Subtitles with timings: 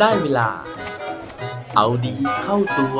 [0.00, 0.48] ได้เวลา
[1.76, 2.98] เอาดีเข้าตัว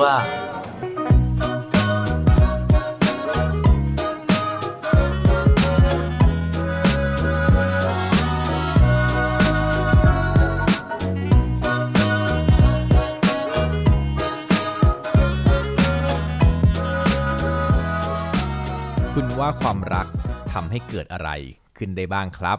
[19.14, 20.07] คุณว่าความรัก
[20.53, 21.30] ทำให้เกิดอะไร
[21.76, 22.58] ขึ้นได้บ้างครับ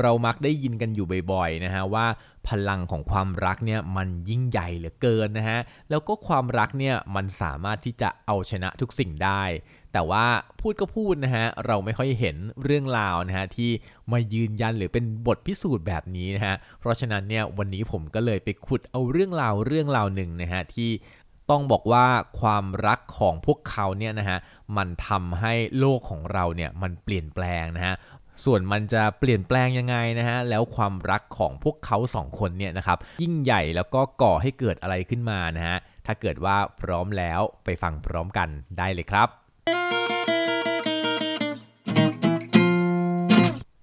[0.00, 2.06] เรามักได้ยินกันอยู่บ่อยๆนะฮะว่า
[2.48, 5.58] พลังของความรักเนี่ยมันยิ่งใหญ่เหลือเกินนะฮะ
[5.90, 9.42] แล้วก็ความรักเนี่ยมันสามารถที่จะเอาชนะทุกสิ่งได้
[9.92, 10.24] แต่ว่า
[10.60, 13.70] พูดก็พูดนะฮะเราไม่ค่อยเห็นเรื่องราวนะฮะที่
[14.12, 20.90] มายืนยันหรือเป็นบทพิสูจน์แบบนี้นะฮะเพราะฉะนั้นเนี่ยวันนี้ผมก็เลยไปขุดเอาเรื่องราวเรื่องราวหนึ่งนะฮะที่
[21.50, 22.06] ต้องบอกว่า
[22.40, 24.38] ความรักของพวกเขาเนี่ยนะฮะ
[24.76, 27.94] มันทำให้โลกของเราเนี่ยมันเปลี่ยนแปลงนะฮะ
[28.44, 39.28] ส่วนมันจะเปลี่ยนแปลงยังไงนะฮะแล้วความรักของพวกเขาสองคนเนี่ยนะครับยิ่งใหญ่แล้วก็ก่อให้เกิดอะไรขึ้นมานะฮะถ้าเกิดว่าพร้อมแล้วไปฟังพร้อมกันได้เลยครับ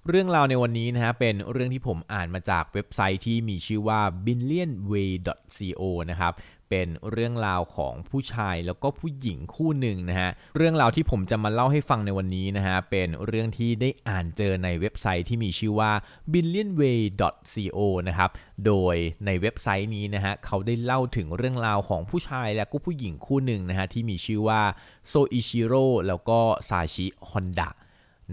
[0.10, 6.34] เรื่องราวในวันนี้นะฮะเป็นเรื่องที่ผมอ่านมาจากเว็บไซต์ที่มีชื่อว่า billionway.co นะครับ
[6.70, 15.92] เป็นเรื่องราวของผู้ชายแล้วก็ผู้หญิงคู่หนึ่งนะฮะเรื่องราวที่ผมจะมาเล่าให้ฟังในวันนี้นะฮะเป็นเรื่องที่ได้อ่านเจอในเว็บไซต์ที่มีชื่อว่า
[16.32, 18.30] billionway.co นะครับ
[18.66, 24.62] โดยในเว็บไซต์นี้นะฮะเขาได้เล่าถึงเรื่องราวของผู้ชายและก็ผู้หญิงคู่หนึ่งนะฮะที่มีชื่อว่า
[25.08, 27.70] โซอิชิโร่แล้วก็ซาชิฮอนดะ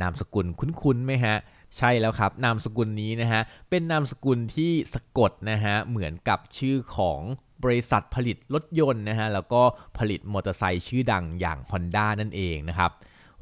[0.00, 1.36] นามสกุลคุ้นๆไหมฮะ
[1.78, 7.20] ใช่แล้วครับ นามสกุลนี้นะฮะเป็นนามสกุลที่สะกดนะฮะเหมือนกับชื่อของ
[7.64, 9.62] บริษัทผลิตรถยนต์นะฮะแล้วก็
[9.98, 12.92] ผลิตมอเตอร์ไซค์ชื่อดังอย่าง Honda นั่นเองนะครับ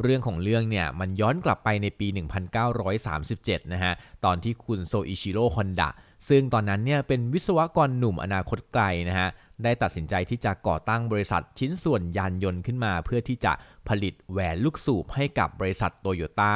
[0.03, 2.07] เรื่องของเรื่องเนี่ยมันย้อนกลับไปในปี
[2.91, 3.93] 1937 นะฮะ
[4.25, 5.91] ตอนที่คุณโซอิชิโร่ฮอนดะ
[6.29, 9.29] ซึ่งตอนนั้นเนี่ยเป็นวิศวกรหนุ่มอนาคตไกลนะฮะ
[9.63, 13.53] ได้ตัดสินใจที่จะก่อตั้งบริษัทชิ้นส่วนยานยนต์ขึ้นมา เพื่อที่จะ
[13.89, 16.55] ผลิตแหวนลูกสูบให้กับบริษัทโตโยต้า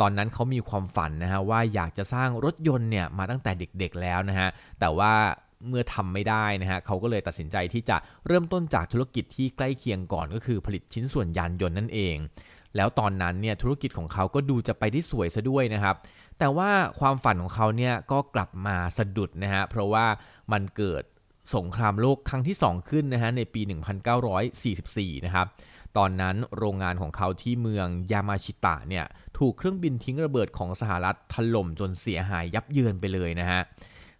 [0.00, 4.48] ตอนนั้นเขามีความฝันนะฮะว่าอยากจะสร้างรถยนต์เนี่ยมาตั้งแต่เด็กๆแล้วนะฮะ
[4.80, 5.12] แต่ว่า
[5.68, 7.96] เมื่อทำไม่ได้นะฮะเขาก็เลยตัดสินใจที่จะ
[8.26, 12.16] เริ่มต้นจากธุรกิจที่ใกล้เคียงก่อนก็คือผลิตชิ้นส่วนยานยนต์นั่นเอง
[12.76, 15.96] แล้วตอนนั้นเนี่ยธุรกิจของเขาก็ดูจะไปได้สวยซะด้วยนะครับ
[16.38, 16.70] แต่ว่า
[17.00, 20.06] ความฝันของเขาเนี่ยก็กลับมาสะดุดนะฮะเพราะว่า
[20.52, 21.02] มันเกิด
[21.54, 23.60] สงครามโลกครั้งที่ 2 ขึ้นนะฮะในปี
[24.42, 25.46] 1944 นะครับ
[25.96, 29.04] ตอนนั้นโรงงานของเขาที่เมืองยามาชิตะเนี่ย
[29.38, 33.60] ถูกเครื่องบินทิ้งระเบิดของสหรัฐถล่มจนเสียหายยับเยินไปเลยนะฮะ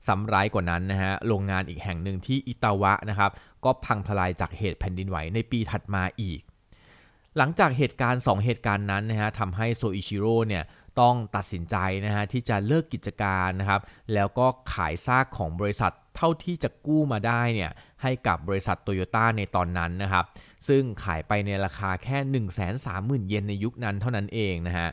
[0.09, 3.31] สำร้ายกว่านั้นนะฮะโรงงานอีกแห่งหนึ่งที่อิตาวะนะครับ
[3.65, 6.41] ก็พังทลายจากเหตุแผ่นดินไหวในปีถัดมาอีก
[7.39, 10.65] หลังจากเหตุการณ์ 2 เหตุการณ์นั้นนะฮะทำให้โซอิชิโร่เนี่ย
[11.01, 13.81] ต้องตัดสินใจนะฮะที่จะเลิกกิจการนะครับ
[14.15, 17.71] แล้วก็ขายซากของบริษัทเท่าที่จะกู้มาได้เนี่ย
[18.03, 20.25] ให้กับบริษัทโตโยต้าในตอนนั้นนะครับ
[20.69, 24.89] ซึ่งขายไปในราคาแค่ 1 3 0 0 0 0 เยนในยุคนั้นเท่านั้นเองนะฮะ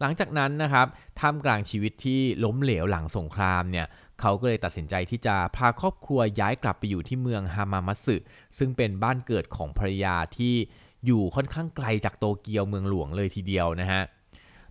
[0.00, 0.86] หลังจากนั้นนะครับ
[1.20, 3.86] ท่ามกลางชีวิตที่ล้มเหลวหลังสงครามเนี่ย
[4.22, 8.16] เขาก็เลยตัดสินใจที่จะพาครอบครัวย้ายกลับไปอยู่ที่เมืองฮามามัตสึ
[8.58, 10.54] ซึ่งเป็นบ้านเกิดของภรรยาที่
[11.06, 14.02] อยู่ค่อนข้างไกลจากโตเกียวเมืองหลวงเลยทีเดียวนะฮะ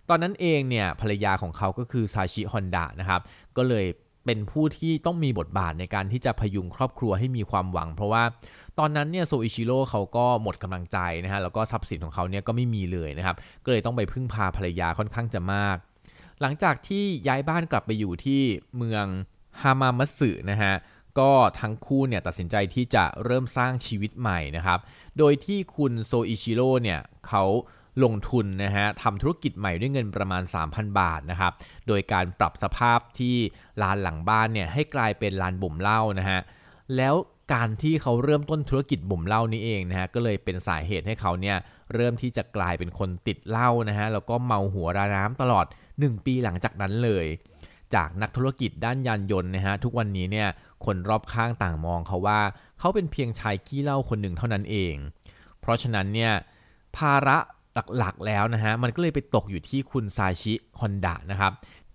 [0.08, 3.20] ตอนนั้นเองเนี่ยภรรยาของเขาก็คือซาชิฮอนดะนะครับ
[3.56, 3.86] ก็เลย
[4.26, 8.24] เป็นผู้ที่ต้องมีบทบาทในการที่จะพยุงครอบครัวให้มีความหวัง เพราะว่า
[8.78, 15.76] ตอนนั้นเนี่ยโซอิชิโร่เขาก็หมดกำลังใจนะฮะแล้วก็ทรัพย์สินของเขาเนี่ยก็ไม่มีเลยนะครับก็เลยต้องไปพึ่งพาภรรยาค่อนข้างจะมาก
[16.40, 18.42] หลังจากที่ย้ายบ้านกลับไปอยู่ที่
[18.76, 19.06] เมือง
[19.60, 20.74] ฮามามัสึนะฮะ
[21.18, 24.78] ก็ทั้งคู่เนี่ยตัดสินใจที่จะเริ่มสร้างชีวิตใหม่นะครับ
[25.18, 27.44] โดยที่คุณโซอิชิโร่เนี่ยเขา
[28.04, 31.52] ลงทุนนะฮะทำธุรกิจใหม่ด้วยเงินประมาณ 3,000 บาทนะครับ
[31.88, 33.36] โดยการปรับสภาพที่
[33.82, 36.40] ลานหลังบ้านเนี่ยให้กลายเป็นลานบ่มเหล้านะฮะ
[36.96, 37.14] แล้ว
[37.54, 41.56] การที่เขาเริ่มต้นธุรกิจบ่มเหล้านี้เองนะฮะก็เลยเป็นสาเหตุให้เขาเนี่ย
[41.94, 45.66] เริ่มที่จะกลายเป็นคนติดเหล้านะฮะแล้วก็เมาหัวราน้ำตลอด
[45.96, 47.26] 1 ปีหลังจากนั้นเลย
[47.94, 50.48] จากนักธุรกิจด้านยานยนต์นะฮะทุกวันนี้เนี่ย
[50.84, 52.40] คนรอบข้างต่างมองเขาว่า
[52.78, 54.94] เขาเป็นเพียงชายขี้เหล้าคนหนึ่งเท่านั้นเอง
[55.60, 56.32] เพราะฉะนั้นเนี่ย
[56.96, 57.36] ภาระ
[57.98, 61.52] หลักๆแล้วนะฮะมันก็เลยไปตกอยู่ที่คุณซาชิฮอนดะนะครับ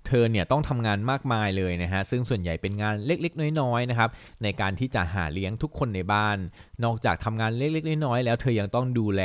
[0.07, 4.09] เธอเนี่ยต้องทำงานมากมายเลยนะฮะซึ่งส่วนใหญ่เป็นงานเล็กๆ น้อยๆนะครับ
[4.43, 6.37] ในการที่จะหาเลี้ยงทุกคนในบ้าน
[6.83, 9.21] นอกจากทำงานเล็กๆ น้อยๆแล้วเธอยังต้องดูแล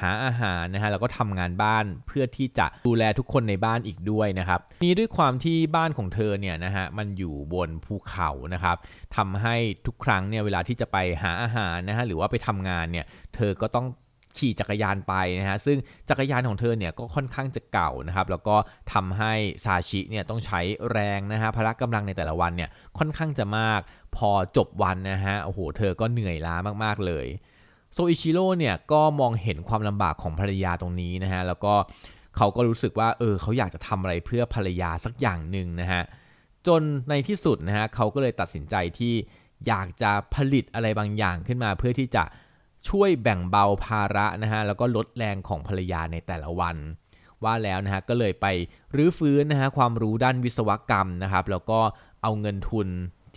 [0.00, 8.76] หาอาหารนะฮะแล้วก็ทำงานบ้านเพื่อที่จะดูแลทุกคนในบ้านอีกด้วยนะครับนี่ด้วยความที่บ้านของเธอเนี่ยนะฮะมันอยู่บนภูเขานะครับ
[9.16, 13.86] ทำให้ทุกครั้งเนี่ยเวลาที่จะไปหาอาหารนะฮะหรือว่าไปทำงานเนี่ยเธอก็ต้อง
[14.38, 18.56] ขี่จักรยานไปนะฮะซึ่งจักรยานของเธอเนี่ยก็ค่อนข้างจะเก่านะครับแล้วก็
[18.92, 19.32] ทำให้
[19.64, 23.80] ซาชิเนี่ยต้องใช้แรงนะฮะพละกำลังในแต่ละวันเนี่ยค่อนข้างจะมาก
[24.16, 27.26] พอจบวันนะฮะโอ้โหเธอก็เหนื่อยล้ามากๆเลย
[27.94, 31.74] โซอิชิโร่เนี่ยก็มองเห็นความลำบากของภรรยาตรงนี้นะฮะแล้วก็
[32.36, 36.02] เขาก็รู้สึกว่าเออเขาอยากจะทำอะไรเพื่อภรรยาสักอย่างหนึ่งนะฮะ
[36.66, 39.14] จนในที่สุดนะฮะเขาก็เลยตัดสินใจที่
[39.68, 42.24] อยากจะผลิตอะไรบางอย่างขึ้นมาเพื่อที่จะ
[42.88, 46.76] ช่วยแบ่งเบาภาระนะฮะแล้วก็ลดแรงของภรรยาในแต่ละวัน
[47.44, 48.46] ว่าแล้วนะฮะก็เลยไป
[48.96, 51.80] รื้อฟื้นนะฮะความรู้ด้านวิศวกรรมนะครับ แล้วก็
[52.22, 52.88] เอาเงินทุน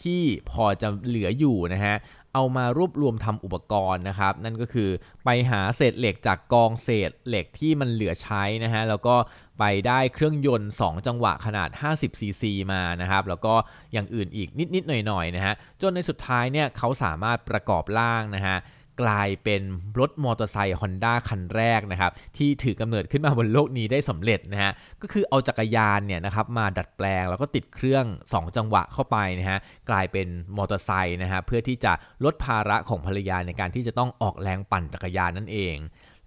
[0.04, 1.96] ที่พอจะเหลืออยู่นะฮะ
[2.34, 4.90] เอามารวบรวมทำอุปกรณ์นะครับ นั่นก็คือ
[5.26, 9.16] ไปหาเศษเหล็กจากกองเศษเหล็กที่มันเหลือใช้นะฮะแล้วก็
[9.60, 13.54] ไปได้เครื่องยนต์ 2 จังหวะขนาด 50 ซีซีมานะครับ แล้วก็
[13.94, 18.58] อย่างอื่นอีกนิดๆหน่อยๆนะฮะจนในสุดท้ายเนี่ยเขาสามารถประกอบร่างนะฮะ
[19.02, 19.62] กลายเป็น
[20.00, 24.72] รถมอเตอร์ไซค์ฮอนด้าคันแรกนะครับที่ถือกำเนิดขึ้นมาบนโลกนี้ได้สำเร็จนะฮะ
[25.02, 29.60] ก็คือเอาจักรยานเนี่ยนะครับมาดัดแปลงแล้วก็ติดเครื่อง 2 จังหวะเข้าไปนะฮะ
[29.90, 30.28] กลายเป็น
[30.58, 31.94] มอเตอร์ไซค์นะฮะเพื่อที่จะ
[32.24, 35.76] ลดภาระของภรรยาในการที่จะต้องออกแรงปั่นจักรยานนั่นเอง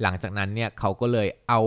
[0.02, 1.60] หลังจากนั้นเนี่ยเขาก็เลยเอา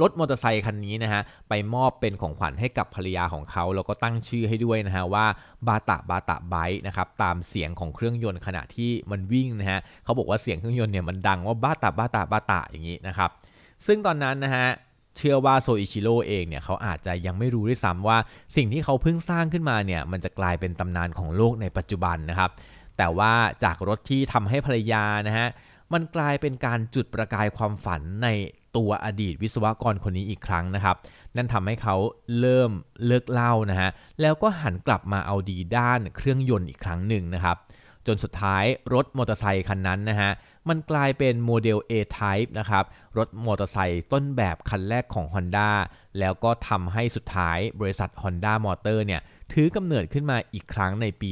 [0.00, 5.26] รถมอเตอร์ไซคันนี้นะฮะไปมอบเป็นของขวัญให้กับภรรยาของเขาแล้วก็ตั้งชื่อให้ด้วยนะฮะว่า
[5.66, 6.56] บาตะบาตะไบ
[6.86, 13.30] นะครับตามเสียงของเครื่องยนต์ขณะที่มันวิ่งนะฮะเขาบอกว่าเสียงเครื่องยนต์เนี่ยมันดังว่าบาตะบาตะบาตะอย่างนี้นะครับ
[13.86, 14.66] ซึ่งตอนนั้นนะฮะ
[15.16, 18.18] เชื่อว่าโซอิชิโร่เองเนี่ยเขาอาจจะยังไม่รู้ด้วยซ้ำว่า
[18.56, 22.50] สิ่งที่เขาเพิ่งสร้างขึ้นมาเนี่ยมันจะกลายเป็นตำนานของโลกในปัจจุบันนะครับ
[22.98, 23.32] แต่ว่า
[23.64, 25.48] จากรถที่ทำให้ภรรยานะฮะ
[25.92, 28.28] มันกลายเป็นการจุดประกายความฝันใน
[28.76, 30.96] ตัวอดีตวิศวกรคนนี้อีกครั้งนะครับ
[31.36, 31.96] นั่นทำให้เขา
[32.40, 32.70] เริ่ม
[33.06, 33.90] เลิกเล่านะฮะ
[34.20, 37.56] แล้วก็หันกลับมาเอาดีด้านเครื่องยนต์อีกครั้งหนึ่งนะครับ
[38.06, 38.64] จนสุดท้าย
[38.94, 40.30] รถมอเตอร์ไซค์คันนั้นนะฮะ
[40.68, 42.84] มันกลายเป็นโมเดล A-Type นะครับ
[43.18, 45.70] รถมอเตอร์ไซค์ต้นแบบคันแรกของ Honda
[46.18, 49.20] แล้วก็ทำให้สุดท้ายบริษัท Honda Motor เนี่ย
[49.52, 51.30] ถือกำเนิดขึ้นมาอีกครั้งในปี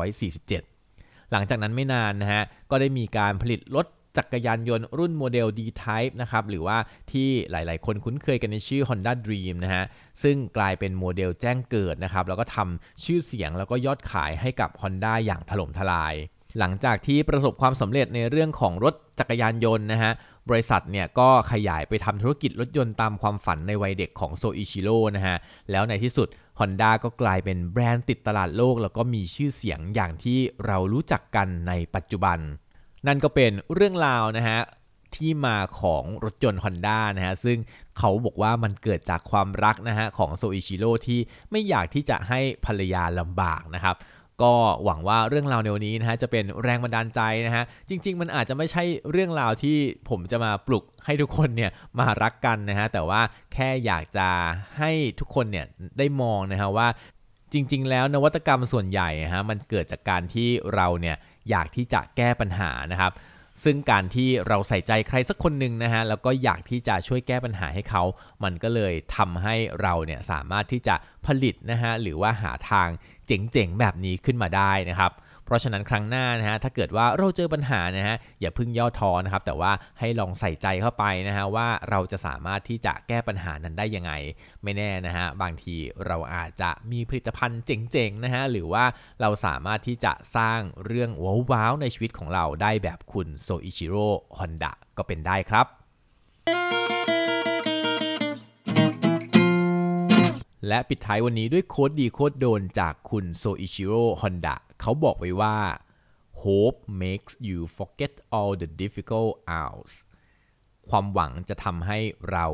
[0.00, 6.78] 1947 หลังจากนั้นไม่นานนะฮะก็ได้มีการผลิตรถ จักรยานยนต์รุ่นโมเดล D-Type นะครับหรือว่า
[7.12, 9.84] ที่หลาย ๆ คนคุ้นเคยกันในชื่อ Honda Dream นะฮะ
[10.22, 16.14] ซึ่งกลายเป็นโมเดลแจ้งเกิดนะครับแล้วก็ทำชื่อเสียงแล้วก็ยอดขายให้กับ Honda อย่างถล่มทลาย
[16.58, 20.12] หลังจากที่ประสบความสำเร็จในเรื่องของรถจักรยานยนต์นะฮะ
[20.48, 25.36] บริษัทเนี่ยก็ขยายไปทำธุรกิจรถยนต์ตามความฝันในวัยเด็กของโซอิชิโร่นะฮะ
[25.70, 26.28] แล้วในที่สุด
[26.58, 32.38] Honda ก็กลายเป็นแบรนด์ติดตลาดโลก แล้วก็มีชื่อเสียงอย่างที่เรารู้จักกันในปัจจุบัน
[33.06, 34.60] นั่นก็เป็นเรื่องราวนะฮะ
[35.16, 37.58] ที่มาของรถยนต์ Honda นะฮะซึ่ง
[37.98, 41.20] เขาบอกว่ามันเกิดจากความรักนะฮะของโซอิชิโร่ที่
[41.50, 43.96] ไม่อยากที่จะให้ภรรยาลำบากนะครับ
[44.42, 44.54] ก็
[44.84, 49.76] หวังว่าเรื่องราวในวันนี้นะฮะจะเป็นแรงบันดาลใจนะฮะจริง ๆ มันอาจจะไม่ใช่เรื่องราวที่
[50.08, 53.20] ผมจะมาปลุกให้ทุกคนเนี่ยมารักกันนะฮะแต่ว่า
[53.54, 54.28] แค่อยากจะ
[54.78, 55.66] ให้ทุกคนเนี่ย
[55.98, 56.88] ได้มองนะฮะว่า
[57.52, 61.16] จริง ๆ แล้วนวัตกรรมส่วนใหญ่ฮะมันเกิดจากการที่เราเนี่ย
[61.50, 63.12] อยากที่จะแก้ปัญหานะครับ
[63.64, 68.02] ซึ่งการที่เราใส่ใจใครสักคนหนึ่งนะฮะแล้วก็อยากที่จะช่วยแก้ปัญหาให้เขา
[68.44, 70.94] มันก็เลยทำให้เราเนี่ยสามารถที่จะ
[71.26, 72.88] ผลิตนะฮะหรือว่าหาทาง
[73.26, 75.12] เจ๋งๆแบบนี้ขึ้นมาได้นะครับ
[75.50, 84.12] เพราะฉะนั้นครั้งหน้านะฮะถ้าเกิดว่าเราเจอปัญหานะฮะอย่าพึ่งย่อท้อนะครับแต่ว่าให้ลองใส่ใจเข้าไปนะฮะว่าเราจะสามารถที่จะแก้ปัญหานั้นได้ยังไง
[84.62, 85.76] ไม่แน่นะฮะบางที
[86.06, 88.84] เราอาจจะมีผลิตภัณฑ์เจ๋งๆนะฮะหรือว่า
[89.20, 91.10] เราสามารถที่จะสร้างเรื่อง
[91.52, 95.66] ว้าวๆในชีวิตของเราได้แบบคุณโซอิชิโร่ฮอนดะก็เป็นได้ครับ
[100.68, 105.56] และปิดท้ายวันนี้ด้วยโค้ดดีโค้ดโดนจากคุณโซอิชิโร่ฮอนดะ เขาบอกไว้ว่า
[106.42, 109.92] hope makes you forget all the difficult hours
[110.88, 111.98] ความหวังจะทำให้
[112.30, 112.46] เรา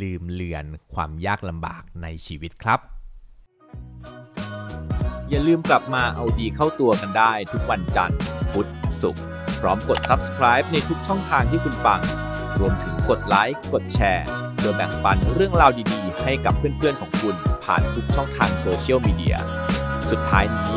[0.00, 2.80] ลืมเลือนความยากลำบากในชีวิตครับ
[5.28, 8.18] อย่าลืมกลับมาเอาดีเข้าตัวกันได้ทุกวันจันทร์
[8.52, 8.70] พุธ
[9.02, 9.24] ศุกร์
[9.60, 12.00] พร้อมกด subscribe ในทุกช่องทางที่คุณฟัง
[12.58, 19.36] รวมถึงกดไลค์ กดแชร์เพื่อแบ่งปันเรื่องราวดีๆ ให้กับเพื่อนๆของคุณผ่านทุกช่องทางโซเชียลมีเดีย
[20.10, 20.76] สุดท้ายนี้